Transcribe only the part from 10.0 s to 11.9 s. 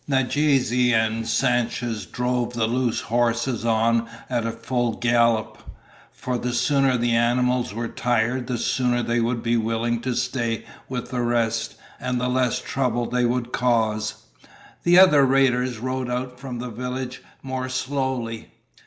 to stay with the rest